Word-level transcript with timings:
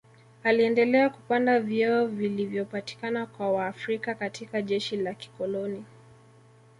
Aliendelea 0.43 1.09
kupanda 1.09 1.59
vyeo 1.59 2.05
vilivyopatikana 2.07 3.25
kwa 3.25 3.51
Waafrika 3.51 4.13
katika 4.15 4.61
jeshi 4.61 4.97
la 4.97 5.13
kikoloni 5.13 5.85